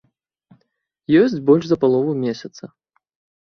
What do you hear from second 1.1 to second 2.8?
Ёсць больш за палову месяца.